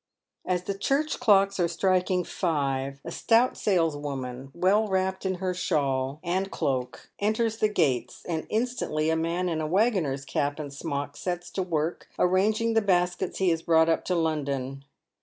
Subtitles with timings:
[0.47, 6.19] As the church clocks are striking five, a stout saleswoman, well wrapped in her shawl
[6.23, 11.15] and cloak, enters the gates, and instantly a man in a waggoner's cap and smock
[11.17, 14.85] sets to work arranging the baskets he lias brought up to London.